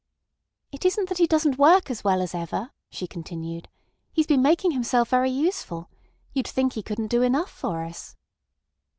[0.71, 3.69] "It isn't that he doesn't work as well as ever," she continued.
[4.11, 5.91] "He's been making himself very useful.
[6.33, 8.15] You'd think he couldn't do enough for us."